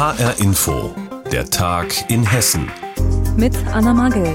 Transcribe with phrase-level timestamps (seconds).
[0.00, 0.94] HR Info,
[1.30, 2.70] der Tag in Hessen.
[3.36, 4.34] Mit Anna Magel.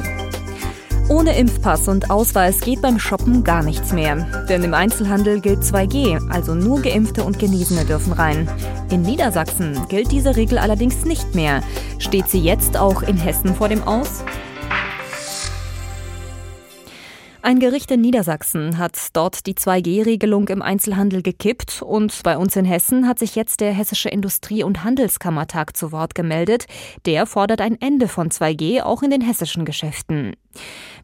[1.10, 4.46] Ohne Impfpass und Ausweis geht beim Shoppen gar nichts mehr.
[4.48, 8.48] Denn im Einzelhandel gilt 2G, also nur Geimpfte und Genesene dürfen rein.
[8.92, 11.64] In Niedersachsen gilt diese Regel allerdings nicht mehr.
[11.98, 14.24] Steht sie jetzt auch in Hessen vor dem Aus?
[17.46, 22.66] Ein Gericht in Niedersachsen hat dort die 2G-Regelung im Einzelhandel gekippt und bei uns in
[22.66, 26.66] Hessen hat sich jetzt der Hessische Industrie- und Handelskammertag zu Wort gemeldet.
[27.06, 30.36] Der fordert ein Ende von 2G auch in den hessischen Geschäften.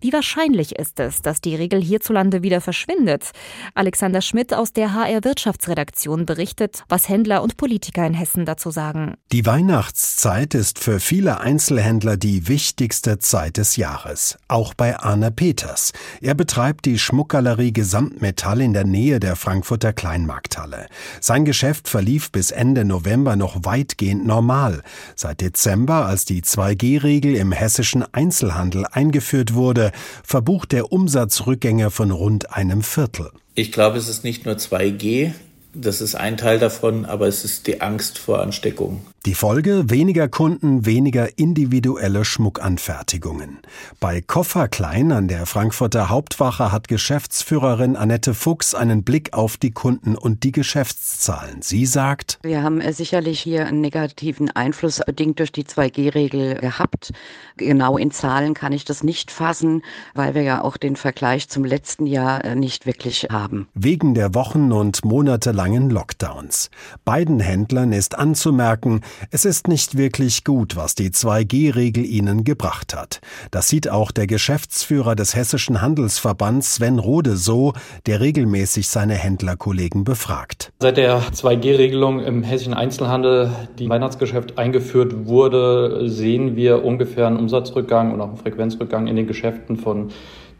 [0.01, 3.29] Wie wahrscheinlich ist es, dass die Regel hierzulande wieder verschwindet?
[3.75, 9.13] Alexander Schmidt aus der HR Wirtschaftsredaktion berichtet, was Händler und Politiker in Hessen dazu sagen.
[9.31, 14.39] Die Weihnachtszeit ist für viele Einzelhändler die wichtigste Zeit des Jahres.
[14.47, 15.93] Auch bei Arne Peters.
[16.19, 20.87] Er betreibt die Schmuckgalerie Gesamtmetall in der Nähe der Frankfurter Kleinmarkthalle.
[21.19, 24.81] Sein Geschäft verlief bis Ende November noch weitgehend normal.
[25.15, 29.91] Seit Dezember, als die 2G-Regel im hessischen Einzelhandel eingeführt eingeführt wurde,
[30.23, 33.31] verbucht der Umsatz Rückgänge von rund einem Viertel.
[33.55, 35.31] Ich glaube, es ist nicht nur 2G,
[35.73, 39.01] das ist ein Teil davon, aber es ist die Angst vor Ansteckung.
[39.27, 43.59] Die Folge weniger Kunden, weniger individuelle Schmuckanfertigungen.
[43.99, 49.69] Bei Koffer Klein an der Frankfurter Hauptwache hat Geschäftsführerin Annette Fuchs einen Blick auf die
[49.69, 51.61] Kunden und die Geschäftszahlen.
[51.61, 57.13] Sie sagt, wir haben sicherlich hier einen negativen Einfluss bedingt durch die 2G-Regel gehabt.
[57.57, 59.83] Genau in Zahlen kann ich das nicht fassen,
[60.15, 63.67] weil wir ja auch den Vergleich zum letzten Jahr äh, nicht wirklich haben.
[63.75, 66.71] Wegen der Wochen und monatelangen Lockdowns.
[67.05, 73.21] Beiden Händlern ist anzumerken, es ist nicht wirklich gut, was die 2G-Regel ihnen gebracht hat.
[73.51, 77.73] Das sieht auch der Geschäftsführer des Hessischen Handelsverbands Sven Rode so,
[78.05, 80.71] der regelmäßig seine Händlerkollegen befragt.
[80.79, 88.13] Seit der 2G-Regelung im hessischen Einzelhandel, die Weihnachtsgeschäft eingeführt wurde, sehen wir ungefähr einen Umsatzrückgang
[88.13, 90.11] und auch einen Frequenzrückgang in den Geschäften von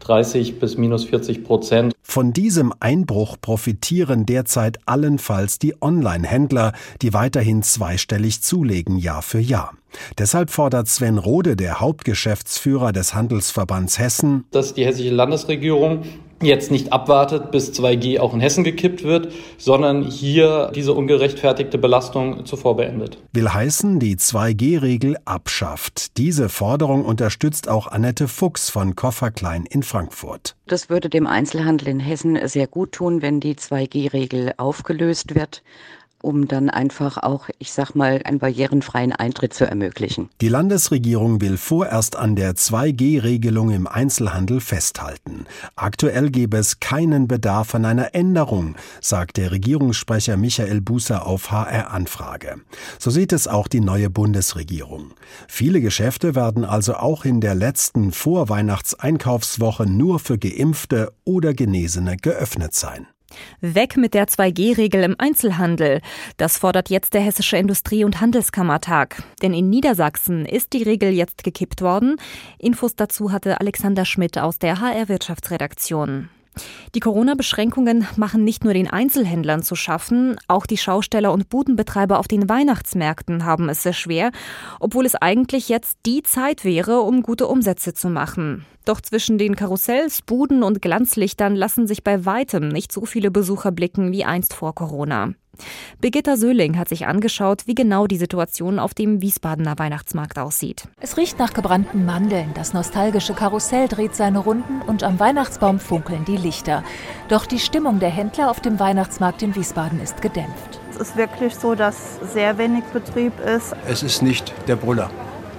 [0.02, 1.94] 30 bis minus 40 Prozent.
[2.02, 9.72] Von diesem Einbruch profitieren derzeit allenfalls die Online-Händler, die weiterhin zweistellig zulegen Jahr für Jahr.
[10.18, 16.02] Deshalb fordert Sven Rode, der Hauptgeschäftsführer des Handelsverbands Hessen, dass die hessische Landesregierung
[16.46, 22.44] jetzt nicht abwartet, bis 2G auch in Hessen gekippt wird, sondern hier diese ungerechtfertigte Belastung
[22.46, 23.18] zuvor beendet.
[23.32, 26.16] Will heißen, die 2G-Regel abschafft.
[26.18, 30.56] Diese Forderung unterstützt auch Annette Fuchs von Kofferklein in Frankfurt.
[30.66, 35.62] Das würde dem Einzelhandel in Hessen sehr gut tun, wenn die 2G-Regel aufgelöst wird
[36.22, 40.28] um dann einfach auch, ich sag mal, einen barrierenfreien Eintritt zu ermöglichen.
[40.40, 45.46] Die Landesregierung will vorerst an der 2G-Regelung im Einzelhandel festhalten.
[45.76, 52.56] Aktuell gebe es keinen Bedarf an einer Änderung, sagt der Regierungssprecher Michael Busser auf HR-Anfrage.
[52.98, 55.12] So sieht es auch die neue Bundesregierung.
[55.48, 62.74] Viele Geschäfte werden also auch in der letzten Vorweihnachtseinkaufswoche nur für Geimpfte oder Genesene geöffnet
[62.74, 63.06] sein.
[63.60, 66.00] Weg mit der 2G-Regel im Einzelhandel.
[66.36, 69.22] Das fordert jetzt der Hessische Industrie- und Handelskammertag.
[69.42, 72.16] Denn in Niedersachsen ist die Regel jetzt gekippt worden.
[72.58, 76.28] Infos dazu hatte Alexander Schmidt aus der HR Wirtschaftsredaktion.
[76.94, 82.28] Die Corona-Beschränkungen machen nicht nur den Einzelhändlern zu schaffen, auch die Schausteller und Budenbetreiber auf
[82.28, 84.30] den Weihnachtsmärkten haben es sehr schwer,
[84.78, 88.66] obwohl es eigentlich jetzt die Zeit wäre, um gute Umsätze zu machen.
[88.84, 93.70] Doch zwischen den Karussells, Buden und Glanzlichtern lassen sich bei weitem nicht so viele Besucher
[93.70, 95.34] blicken wie einst vor Corona.
[96.00, 100.88] Birgitta Söhling hat sich angeschaut, wie genau die Situation auf dem Wiesbadener Weihnachtsmarkt aussieht.
[101.00, 106.24] Es riecht nach gebrannten Mandeln, das nostalgische Karussell dreht seine Runden und am Weihnachtsbaum funkeln
[106.24, 106.82] die Lichter.
[107.28, 110.80] Doch die Stimmung der Händler auf dem Weihnachtsmarkt in Wiesbaden ist gedämpft.
[110.90, 113.74] Es ist wirklich so, dass sehr wenig Betrieb ist.
[113.86, 115.10] Es ist nicht der Brüller,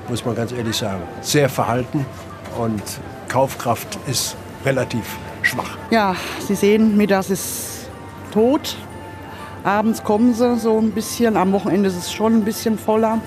[0.09, 1.03] muss man ganz ehrlich sagen.
[1.21, 2.05] Sehr verhalten
[2.57, 2.83] und
[3.29, 5.77] Kaufkraft ist relativ schwach.
[5.89, 7.89] Ja, Sie sehen, mittags ist
[8.31, 8.75] tot.
[9.63, 11.38] Abends kommen sie so ein bisschen.
[11.38, 13.19] Am Wochenende ist es schon ein bisschen voller.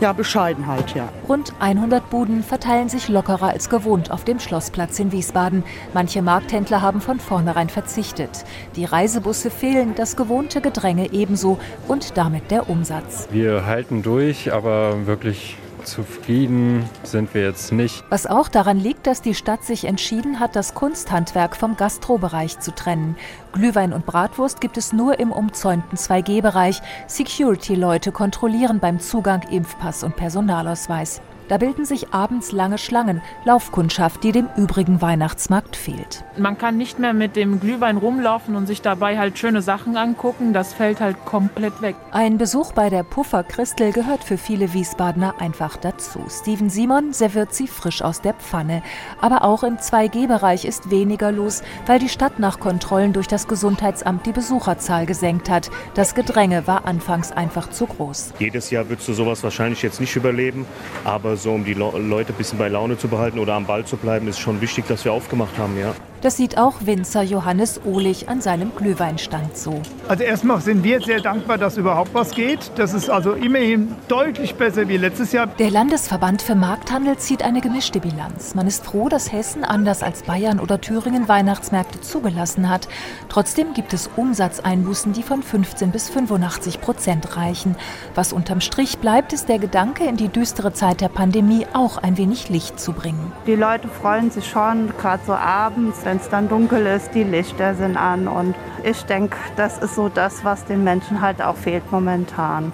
[0.00, 1.08] Ja, Bescheidenheit, ja.
[1.28, 5.62] Rund 100 Buden verteilen sich lockerer als gewohnt auf dem Schlossplatz in Wiesbaden.
[5.94, 8.44] Manche Markthändler haben von vornherein verzichtet.
[8.74, 13.28] Die Reisebusse fehlen, das gewohnte Gedränge ebenso und damit der Umsatz.
[13.30, 18.04] Wir halten durch, aber wirklich Zufrieden sind wir jetzt nicht.
[18.10, 22.74] Was auch daran liegt, dass die Stadt sich entschieden hat, das Kunsthandwerk vom Gastrobereich zu
[22.74, 23.16] trennen.
[23.52, 26.80] Glühwein und Bratwurst gibt es nur im umzäunten 2G-Bereich.
[27.06, 31.20] Security-Leute kontrollieren beim Zugang Impfpass und Personalausweis.
[31.52, 36.24] Da bilden sich abends lange Schlangen, Laufkundschaft, die dem übrigen Weihnachtsmarkt fehlt.
[36.38, 40.54] Man kann nicht mehr mit dem Glühwein rumlaufen und sich dabei halt schöne Sachen angucken.
[40.54, 41.94] Das fällt halt komplett weg.
[42.10, 46.20] Ein Besuch bei der Puffer Christel gehört für viele Wiesbadener einfach dazu.
[46.30, 48.82] Steven Simon serviert sie frisch aus der Pfanne.
[49.20, 54.24] Aber auch im 2G-Bereich ist weniger los, weil die Stadt nach Kontrollen durch das Gesundheitsamt
[54.24, 55.70] die Besucherzahl gesenkt hat.
[55.92, 58.32] Das Gedränge war anfangs einfach zu groß.
[58.38, 60.64] Jedes Jahr würdest du sowas wahrscheinlich jetzt nicht überleben,
[61.04, 63.96] aber so um die Leute ein bisschen bei Laune zu behalten oder am Ball zu
[63.96, 65.94] bleiben, ist schon wichtig, dass wir aufgemacht haben, ja.
[66.22, 69.82] Das sieht auch Winzer Johannes Ohlich an seinem Glühweinstand so.
[70.06, 72.70] Also erstmal sind wir sehr dankbar, dass überhaupt was geht.
[72.76, 75.48] Das ist also immerhin deutlich besser wie letztes Jahr.
[75.48, 78.54] Der Landesverband für Markthandel zieht eine gemischte Bilanz.
[78.54, 82.86] Man ist froh, dass Hessen anders als Bayern oder Thüringen Weihnachtsmärkte zugelassen hat.
[83.28, 87.74] Trotzdem gibt es Umsatzeinbußen, die von 15 bis 85 Prozent reichen.
[88.14, 92.16] Was unterm Strich bleibt, ist der Gedanke, in die düstere Zeit der Pandemie auch ein
[92.16, 93.32] wenig Licht zu bringen.
[93.48, 97.74] Die Leute freuen sich schon, gerade so abends, wenn es dann dunkel ist, die Lichter
[97.74, 98.28] sind an.
[98.28, 98.54] Und
[98.84, 102.70] ich denke, das ist so das, was den Menschen halt auch fehlt momentan.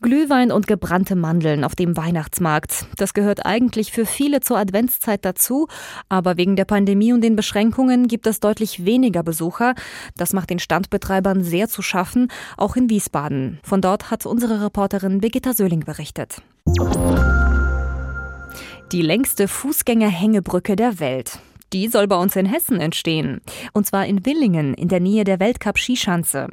[0.00, 2.86] Glühwein und gebrannte Mandeln auf dem Weihnachtsmarkt.
[2.96, 5.68] Das gehört eigentlich für viele zur Adventszeit dazu,
[6.08, 9.74] aber wegen der Pandemie und den Beschränkungen gibt es deutlich weniger Besucher.
[10.16, 13.60] Das macht den Standbetreibern sehr zu schaffen, auch in Wiesbaden.
[13.62, 16.40] Von dort hat unsere Reporterin Birgitta Söhling berichtet.
[18.92, 21.38] Die längste Fußgängerhängebrücke der Welt.
[21.72, 23.40] Die soll bei uns in Hessen entstehen.
[23.72, 26.48] Und zwar in Willingen, in der Nähe der Weltcup-Skischanze.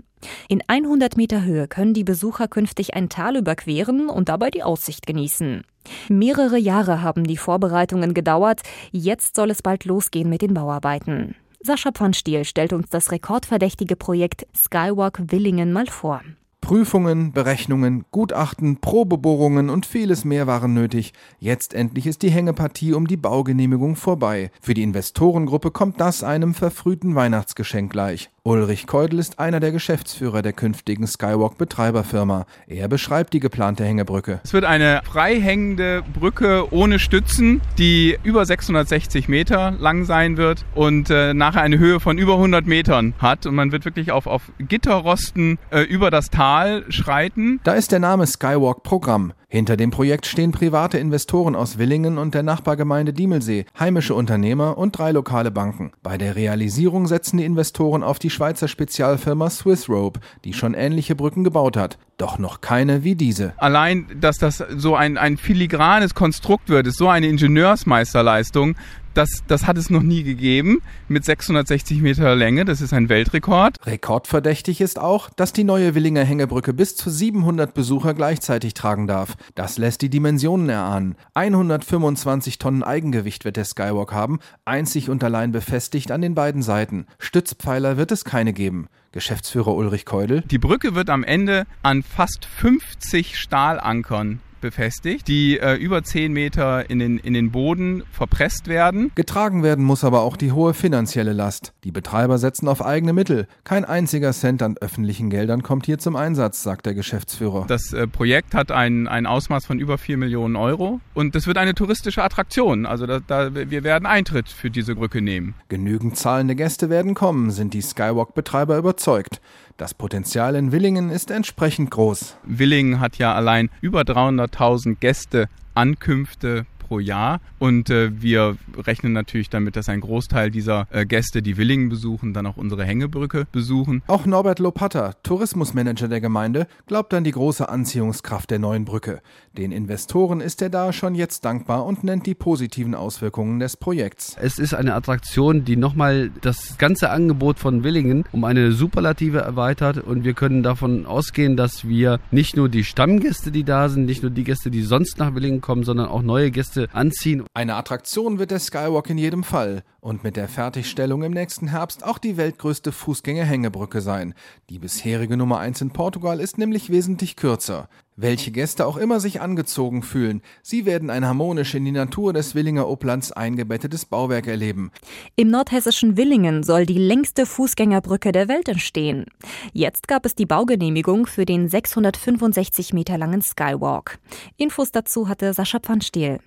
[0.48, 5.08] In 100 Meter Höhe können die Besucher künftig ein Tal überqueren und dabei die Aussicht
[5.08, 5.64] genießen.
[6.10, 8.62] Mehrere Jahre haben die Vorbereitungen gedauert.
[8.92, 11.36] Jetzt soll es bald losgehen mit den Bauarbeiten.
[11.62, 16.22] Sascha von Stiel stellt uns das rekordverdächtige Projekt Skywalk Willingen mal vor.
[16.62, 21.13] Prüfungen, Berechnungen, Gutachten, Probebohrungen und vieles mehr waren nötig.
[21.39, 24.51] Jetzt endlich ist die Hängepartie um die Baugenehmigung vorbei.
[24.62, 28.30] Für die Investorengruppe kommt das einem verfrühten Weihnachtsgeschenk gleich.
[28.44, 32.45] Ulrich Keudel ist einer der Geschäftsführer der künftigen Skywalk-Betreiberfirma.
[32.68, 34.39] Er beschreibt die geplante Hängebrücke.
[34.45, 41.09] Es wird eine freihängende Brücke ohne Stützen, die über 660 Meter lang sein wird und
[41.09, 43.45] äh, nachher eine Höhe von über 100 Metern hat.
[43.45, 46.47] Und man wird wirklich auf, auf Gitterrosten äh, über das Tal
[46.90, 47.60] schreiten.
[47.64, 49.34] Da ist der Name Skywalk Programm.
[49.50, 54.98] Hinter dem Projekt stehen private Investoren aus Willingen und der Nachbargemeinde Diemelsee, heimische Unternehmer und
[54.98, 55.94] drei lokale Banken.
[56.04, 61.46] Bei der Realisierung setzen die Investoren auf die Schweizer Spezialfirma Swissrope, die schon ähnliche Brücken
[61.46, 61.98] gebaut hat.
[62.18, 63.54] Doch noch keine wie diese.
[63.56, 68.76] Allein, dass das so ein, ein filigranes Konstrukt wird, ist so eine Ingenieursmeisterleistung,
[69.18, 72.66] das, das hat es noch nie gegeben mit 660 Meter Länge.
[72.66, 73.78] Das ist ein Weltrekord.
[73.84, 79.36] Rekordverdächtig ist auch, dass die neue Willinger Hängebrücke bis zu 700 Besucher gleichzeitig tragen darf.
[79.56, 81.16] Das lässt die Dimensionen erahnen.
[81.34, 87.06] 125 Tonnen Eigengewicht wird der Skywalk haben, einzig und allein befestigt an den beiden Seiten.
[87.19, 88.88] Stützpfeiler wird es keine geben.
[89.12, 90.42] Geschäftsführer Ulrich Keudel.
[90.42, 96.89] Die Brücke wird am Ende an fast 50 Stahlankern befestigt, die äh, über 10 Meter
[96.89, 99.12] in den, in den Boden verpresst werden.
[99.15, 101.74] Getragen werden muss aber auch die hohe finanzielle Last.
[101.83, 103.48] Die Betreiber setzen auf eigene Mittel.
[103.63, 107.65] Kein einziger Cent an öffentlichen Geldern kommt hier zum Einsatz, sagt der Geschäftsführer.
[107.68, 111.57] Das äh, Projekt hat ein, ein Ausmaß von über 4 Millionen Euro und das wird
[111.57, 112.86] eine touristische Attraktion.
[112.86, 115.56] Also da, da, wir werden Eintritt für diese Brücke nehmen.
[115.69, 119.42] Genügend zahlende Gäste werden kommen, sind die Skywalk-Betreiber überzeugt.
[119.78, 122.38] Das Potenzial in Willingen ist entsprechend groß.
[122.44, 127.40] Willingen hat ja allein über 300.000 Gäste Ankünfte pro Jahr.
[127.60, 132.34] Und äh, wir rechnen natürlich damit, dass ein Großteil dieser äh, Gäste, die Willingen besuchen,
[132.34, 134.04] dann auch unsere Hängebrücke besuchen.
[134.08, 139.22] Auch Norbert Lopatta, Tourismusmanager der Gemeinde, glaubt an die große Anziehungskraft der neuen Brücke.
[139.58, 144.36] Den Investoren ist er da schon jetzt dankbar und nennt die positiven Auswirkungen des Projekts.
[144.40, 149.98] Es ist eine Attraktion, die nochmal das ganze Angebot von Willingen um eine Superlative erweitert
[149.98, 154.22] und wir können davon ausgehen, dass wir nicht nur die Stammgäste, die da sind, nicht
[154.22, 157.44] nur die Gäste, die sonst nach Willingen kommen, sondern auch neue Gäste anziehen.
[157.54, 162.04] Eine Attraktion wird der Skywalk in jedem Fall und mit der Fertigstellung im nächsten Herbst
[162.04, 164.34] auch die weltgrößte Fußgängerhängebrücke sein.
[164.69, 167.90] Die bisherige Nummer 1 in Portugal ist nämlich wesentlich kürzer.
[168.19, 172.56] Welche Gäste auch immer sich angezogen fühlen, sie werden ein harmonisch in die Natur des
[172.56, 174.92] Willinger Uplands eingebettetes Bauwerk erleben.
[175.36, 179.26] Im nordhessischen Willingen soll die längste Fußgängerbrücke der Welt entstehen.
[179.72, 184.18] Jetzt gab es die Baugenehmigung für den 665 Meter langen Skywalk.
[184.57, 186.40] Infos dazu hatte Sascha Pfannstiel.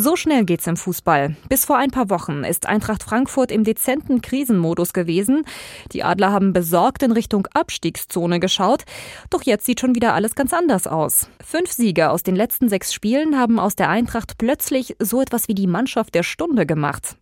[0.00, 1.34] So schnell geht's im Fußball.
[1.48, 5.44] Bis vor ein paar Wochen ist Eintracht Frankfurt im dezenten Krisenmodus gewesen.
[5.90, 8.84] Die Adler haben besorgt in Richtung Abstiegszone geschaut.
[9.28, 11.28] Doch jetzt sieht schon wieder alles ganz anders aus.
[11.44, 15.54] Fünf Siege aus den letzten sechs Spielen haben aus der Eintracht plötzlich so etwas wie
[15.54, 17.16] die Mannschaft der Stunde gemacht.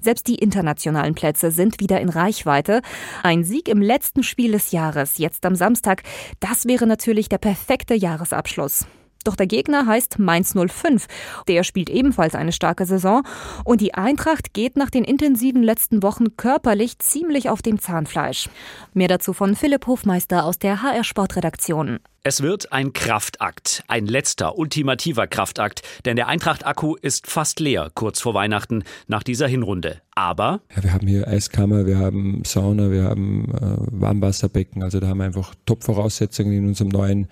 [0.00, 2.80] Selbst die internationalen Plätze sind wieder in Reichweite.
[3.22, 6.02] Ein Sieg im letzten Spiel des Jahres, jetzt am Samstag,
[6.40, 8.86] das wäre natürlich der perfekte Jahresabschluss.
[9.24, 11.06] Doch der Gegner heißt Mainz 05.
[11.48, 13.22] Der spielt ebenfalls eine starke Saison
[13.64, 18.48] und die Eintracht geht nach den intensiven letzten Wochen körperlich ziemlich auf dem Zahnfleisch.
[18.94, 21.98] Mehr dazu von Philipp Hofmeister aus der HR Sportredaktion.
[22.24, 28.20] Es wird ein Kraftakt, ein letzter, ultimativer Kraftakt, denn der Eintracht-Akku ist fast leer kurz
[28.20, 30.00] vor Weihnachten nach dieser Hinrunde.
[30.14, 35.08] Aber ja, wir haben hier Eiskammer, wir haben Sauna, wir haben äh, Warmwasserbecken, also da
[35.08, 37.26] haben wir einfach Top-Voraussetzungen in unserem neuen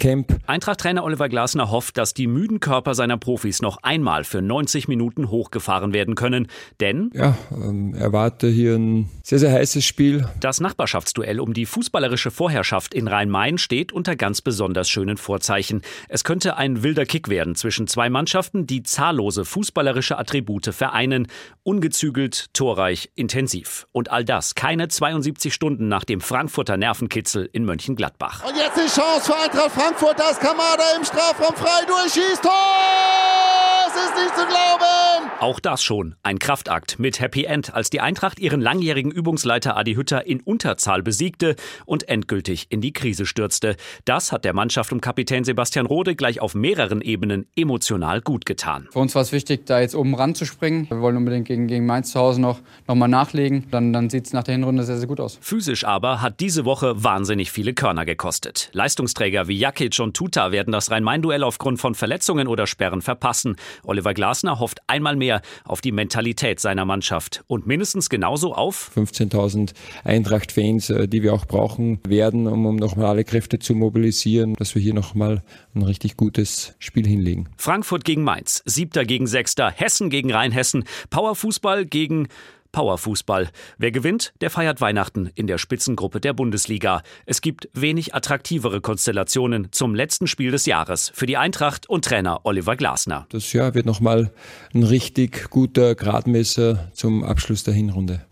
[0.00, 0.36] Camp.
[0.46, 5.30] Eintracht-Trainer Oliver Glasner hofft, dass die müden Körper seiner Profis noch einmal für 90 Minuten
[5.30, 6.48] hochgefahren werden können,
[6.80, 10.26] denn ja, ähm, erwarte hier ein sehr, sehr heißes Spiel.
[10.40, 15.82] Das Nachbarschaftsduell um die fußballerische Vorherrschaft in Rhein-Main steht unter ganz besonders schönen Vorzeichen.
[16.08, 21.28] Es könnte ein wilder Kick werden zwischen zwei Mannschaften, die zahllose fußballerische Attribute vereinen.
[21.70, 23.86] Ungezügelt, torreich, intensiv.
[23.92, 28.44] Und all das keine 72 Stunden nach dem Frankfurter Nervenkitzel in Mönchengladbach.
[28.44, 30.00] Und jetzt die Chance für Eintracht Frankfurt.
[30.00, 32.42] Frankfurt, das Kamada im Strafraum frei durchschießt.
[32.42, 33.49] Tor!
[33.92, 35.30] Es ist nicht zu glauben!
[35.40, 39.94] Auch das schon ein Kraftakt mit Happy End, als die Eintracht ihren langjährigen Übungsleiter Adi
[39.94, 41.56] Hütter in Unterzahl besiegte
[41.86, 43.76] und endgültig in die Krise stürzte.
[44.04, 48.86] Das hat der Mannschaft um Kapitän Sebastian Rode gleich auf mehreren Ebenen emotional gut getan.
[48.92, 50.88] Für uns war es wichtig, da jetzt oben ranzuspringen.
[50.88, 53.66] Wir wollen unbedingt gegen, gegen Mainz zu Hause noch, noch mal nachlegen.
[53.72, 55.38] Dann, dann sieht es nach der Hinrunde sehr, sehr gut aus.
[55.40, 58.68] Physisch aber hat diese Woche wahnsinnig viele Körner gekostet.
[58.72, 63.56] Leistungsträger wie Jakic und Tuta werden das Rhein-Main-Duell aufgrund von Verletzungen oder Sperren verpassen.
[63.84, 69.72] Oliver Glasner hofft einmal mehr auf die Mentalität seiner Mannschaft und mindestens genauso auf 15.000
[70.04, 74.74] Eintracht-Fans, äh, die wir auch brauchen werden, um, um nochmal alle Kräfte zu mobilisieren, dass
[74.74, 75.42] wir hier nochmal
[75.74, 77.48] ein richtig gutes Spiel hinlegen.
[77.56, 82.28] Frankfurt gegen Mainz, Siebter gegen Sechster, Hessen gegen Rheinhessen, Powerfußball gegen
[82.72, 83.48] Powerfußball.
[83.78, 87.02] Wer gewinnt, der feiert Weihnachten in der Spitzengruppe der Bundesliga.
[87.26, 92.40] Es gibt wenig attraktivere Konstellationen zum letzten Spiel des Jahres für die Eintracht und Trainer
[92.44, 93.26] Oliver Glasner.
[93.30, 94.32] Das Jahr wird nochmal
[94.74, 98.24] ein richtig guter Gradmesser zum Abschluss der Hinrunde.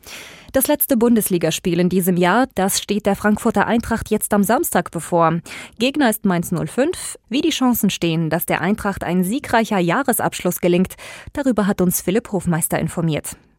[0.52, 5.40] Das letzte Bundesligaspiel in diesem Jahr, das steht der Frankfurter Eintracht jetzt am Samstag bevor.
[5.78, 7.18] Gegner ist Mainz 05.
[7.28, 10.94] Wie die Chancen stehen, dass der Eintracht ein siegreicher Jahresabschluss gelingt,
[11.34, 13.36] darüber hat uns Philipp Hofmeister informiert.